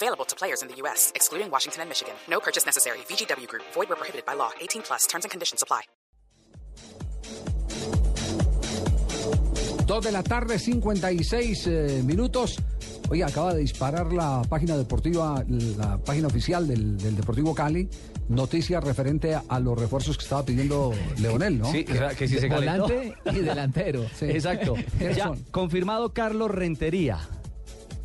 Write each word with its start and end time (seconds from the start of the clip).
Available 0.00 0.24
to 0.26 0.36
players 0.36 0.62
in 0.62 0.68
the 0.68 0.76
U.S., 0.82 1.10
excluding 1.16 1.50
Washington 1.50 1.82
and 1.82 1.88
Michigan. 1.88 2.14
No 2.28 2.38
purchase 2.38 2.64
necessary. 2.64 2.98
VGW 3.08 3.48
Group. 3.48 3.64
Void 3.74 3.88
where 3.88 3.96
prohibited 3.96 4.24
by 4.24 4.34
law. 4.34 4.50
18 4.60 4.82
plus. 4.82 5.06
Terms 5.08 5.24
and 5.24 5.30
conditions 5.30 5.62
apply. 5.62 5.82
Dos 9.86 10.04
de 10.04 10.12
la 10.12 10.22
tarde, 10.22 10.58
56 10.58 11.66
eh, 11.66 12.02
minutos. 12.04 12.58
Oye, 13.08 13.24
acaba 13.24 13.54
de 13.54 13.60
disparar 13.60 14.12
la 14.12 14.42
página 14.46 14.76
deportiva, 14.76 15.42
la 15.48 15.96
página 15.96 16.26
oficial 16.26 16.68
del, 16.68 16.98
del 16.98 17.16
Deportivo 17.16 17.54
Cali, 17.54 17.88
noticia 18.28 18.80
referente 18.80 19.34
a, 19.34 19.44
a 19.48 19.58
los 19.58 19.78
refuerzos 19.78 20.18
que 20.18 20.24
estaba 20.24 20.44
pidiendo 20.44 20.92
Leonel, 21.18 21.58
¿no? 21.58 21.72
Sí, 21.72 21.84
que 21.84 22.28
si 22.28 22.38
se 22.38 22.48
calentó. 22.48 22.88
Volante 22.88 23.16
y 23.32 23.38
delantero. 23.38 24.06
Sí. 24.14 24.26
Exacto. 24.26 24.74
¿Quiénes 24.98 25.16
Ya 25.16 25.32
confirmado 25.50 26.12
Carlos 26.12 26.50
Rentería, 26.50 27.18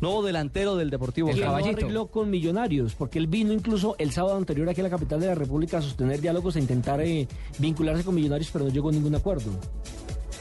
nuevo 0.00 0.22
delantero 0.22 0.76
del 0.76 0.90
Deportivo 0.90 1.30
El 1.30 1.40
no 1.40 1.46
Caballito. 1.46 1.78
arregló 1.78 2.06
con 2.08 2.30
Millonarios, 2.30 2.94
porque 2.94 3.18
él 3.18 3.26
vino 3.26 3.52
incluso 3.52 3.96
el 3.98 4.12
sábado 4.12 4.36
anterior 4.36 4.68
aquí 4.68 4.80
a 4.80 4.84
la 4.84 4.90
capital 4.90 5.20
de 5.20 5.26
la 5.28 5.34
República 5.34 5.78
a 5.78 5.82
sostener 5.82 6.20
diálogos 6.20 6.56
e 6.56 6.60
intentar 6.60 7.00
eh, 7.00 7.26
vincularse 7.58 8.04
con 8.04 8.14
Millonarios, 8.14 8.50
pero 8.52 8.64
no 8.64 8.70
llegó 8.70 8.90
a 8.90 8.92
ningún 8.92 9.14
acuerdo. 9.14 9.50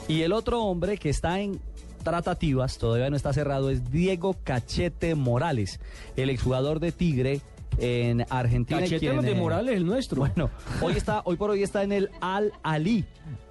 Y 0.08 0.22
el 0.22 0.34
otro 0.34 0.64
hombre 0.64 0.98
que 0.98 1.10
está 1.10 1.40
en 1.40 1.60
tratativas, 2.04 2.78
todavía 2.78 3.10
no 3.10 3.16
está 3.16 3.32
cerrado, 3.34 3.70
es 3.70 3.90
Diego 3.90 4.36
Cachete 4.44 5.16
Morales, 5.16 5.80
el 6.18 6.30
exjugador 6.30 6.80
de 6.80 6.92
Tigre 6.92 7.42
en 7.78 8.26
Argentina. 8.30 8.82
Cachete 8.82 9.00
quien, 9.00 9.16
los 9.16 9.26
de 9.26 9.32
eh, 9.32 9.36
Morales, 9.36 9.76
el 9.78 9.86
nuestro. 9.86 10.20
Bueno, 10.20 10.50
hoy 10.82 10.94
está, 10.94 11.22
hoy 11.26 11.38
por 11.38 11.52
hoy 11.52 11.64
está 11.64 11.84
en 11.84 11.94
el 11.94 12.10
Al 12.20 12.52
Ali. 12.62 13.06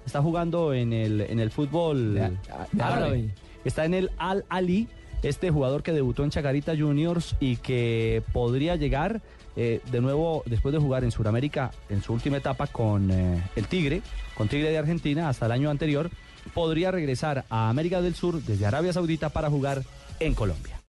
Está 0.05 0.21
jugando 0.21 0.73
en 0.73 0.93
el, 0.93 1.21
en 1.21 1.39
el 1.39 1.49
fútbol 1.49 2.37
árabe. 2.79 3.33
Está 3.65 3.85
en 3.85 3.93
el 3.93 4.11
Al 4.17 4.45
Ali, 4.49 4.87
este 5.23 5.49
jugador 5.51 5.83
que 5.83 5.93
debutó 5.93 6.23
en 6.23 6.29
Chacarita 6.29 6.77
Juniors 6.77 7.35
y 7.39 7.57
que 7.57 8.21
podría 8.33 8.75
llegar 8.75 9.21
eh, 9.55 9.81
de 9.91 10.01
nuevo 10.01 10.43
después 10.45 10.73
de 10.73 10.79
jugar 10.79 11.03
en 11.03 11.11
Sudamérica 11.11 11.71
en 11.89 12.01
su 12.01 12.13
última 12.13 12.37
etapa 12.37 12.67
con 12.67 13.09
eh, 13.11 13.41
el 13.55 13.67
Tigre, 13.67 14.01
con 14.35 14.47
Tigre 14.47 14.69
de 14.71 14.77
Argentina 14.77 15.29
hasta 15.29 15.45
el 15.45 15.51
año 15.51 15.69
anterior, 15.69 16.09
podría 16.53 16.91
regresar 16.91 17.45
a 17.49 17.69
América 17.69 18.01
del 18.01 18.15
Sur 18.15 18.41
desde 18.41 18.65
Arabia 18.65 18.93
Saudita 18.93 19.29
para 19.29 19.49
jugar 19.49 19.83
en 20.19 20.33
Colombia. 20.33 20.79